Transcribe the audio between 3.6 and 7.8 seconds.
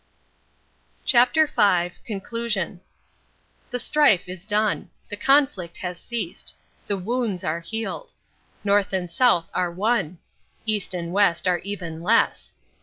The strife is done. The conflict has ceased. The wounds are